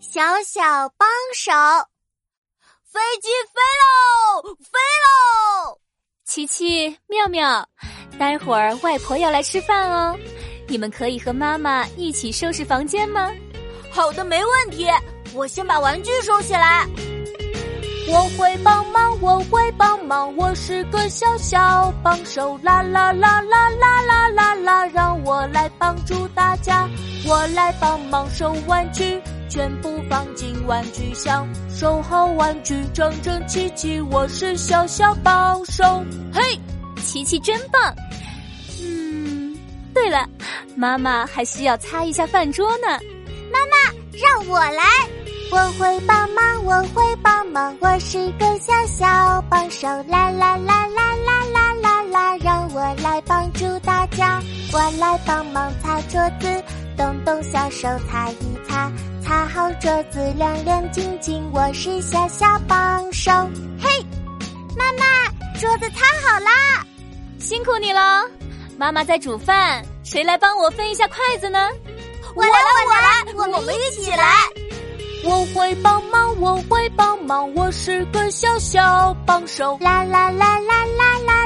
[0.00, 0.60] 小小
[0.96, 1.50] 帮手，
[2.84, 5.78] 飞机飞喽，飞喽！
[6.24, 7.66] 琪琪、妙妙，
[8.18, 10.16] 待会儿外婆要来吃饭哦，
[10.68, 13.30] 你们可以和妈妈一起收拾房间吗？
[13.90, 14.86] 好的，没问题。
[15.34, 16.86] 我先把玩具收起来。
[18.08, 22.58] 我会帮忙，我会帮忙，我是个小小帮手。
[22.58, 24.11] 啦啦啦啦啦啦
[24.62, 26.88] 啦，让我来帮助大家，
[27.26, 29.20] 我来帮忙收玩具。
[29.48, 34.00] 全部放进玩具箱，收好玩具，整整齐齐。
[34.00, 36.58] 我是小小帮手，嘿，
[37.04, 37.94] 琪琪真棒。
[38.82, 39.54] 嗯，
[39.92, 40.26] 对了，
[40.74, 42.98] 妈妈还需要擦一下饭桌呢。
[43.52, 44.82] 妈妈，让我来，
[45.50, 49.86] 我会帮忙，我会帮忙，我是个小小帮手。
[50.08, 51.11] 啦啦啦啦
[55.02, 56.62] 来帮忙擦桌子
[56.96, 58.88] 动动小手擦一擦
[59.20, 63.32] 擦好桌子亮亮晶晶我是小小帮手。
[63.80, 63.88] 嘿
[64.76, 65.04] 妈妈
[65.58, 66.86] 桌子擦好啦
[67.40, 68.22] 辛苦你了。
[68.78, 71.68] 妈妈在煮饭谁来帮我分一下筷子呢？
[72.36, 74.24] 我来我来我们一起来。
[75.24, 79.76] 我会帮忙我会帮忙我是个小小帮手。
[79.80, 81.41] 啦啦啦啦啦啦。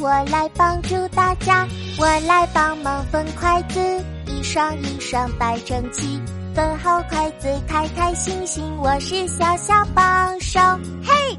[0.00, 1.66] 我来帮助大家，
[1.98, 3.80] 我来帮忙分筷子，
[4.26, 6.20] 一双一双摆整齐。
[6.54, 10.60] 分好筷子，开开心心，我是小小帮手。
[11.04, 11.38] 嘿，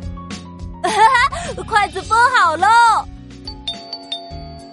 [1.63, 2.67] 筷子分好喽！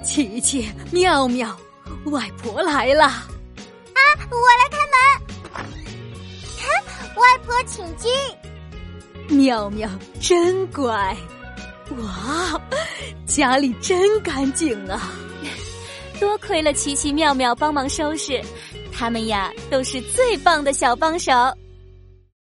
[0.05, 1.57] 琪琪、妙妙，
[2.07, 3.05] 外婆来了！
[3.05, 4.97] 啊，我来开门。
[7.17, 8.12] 外婆，请进。
[9.29, 9.89] 妙妙
[10.20, 11.17] 真乖，
[11.91, 12.61] 哇，
[13.27, 15.12] 家里真干净啊！
[16.19, 18.41] 多亏了奇奇、妙妙帮忙收拾。
[18.92, 21.33] 他们呀，都是最棒的小帮手。